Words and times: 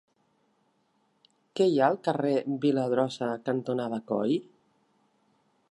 Què 1.59 1.67
hi 1.73 1.77
ha 1.81 1.89
al 1.93 1.99
carrer 2.07 2.33
Viladrosa 2.65 3.29
cantonada 3.51 4.01
Coll? 4.13 4.35